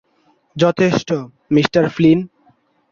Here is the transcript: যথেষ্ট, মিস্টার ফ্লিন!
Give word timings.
যথেষ্ট, 0.55 1.09
মিস্টার 1.51 1.83
ফ্লিন! 1.89 2.19